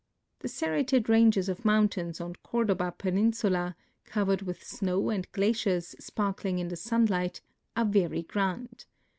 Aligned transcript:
The 0.39 0.47
serrated 0.47 1.09
ranges 1.09 1.47
of 1.47 1.63
mountains 1.63 2.19
on 2.19 2.33
Cordoba 2.41 2.91
peninsula, 2.97 3.75
covered 4.03 4.41
with 4.41 4.63
snow 4.63 5.11
and 5.11 5.31
glaciers 5.31 5.93
sparkling 5.99 6.57
in 6.57 6.69
the 6.69 6.75
sunlight, 6.75 7.39
are 7.75 7.85
very 7.85 8.23
grand. 8.23 8.85